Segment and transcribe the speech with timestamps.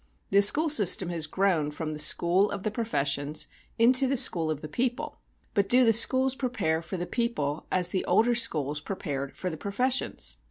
[0.31, 4.61] The school system has grown from the school of the professions into the school of
[4.61, 5.19] the people;
[5.53, 9.57] but do the schools prepare for the people as the older schools prepared for the
[9.57, 10.37] professions?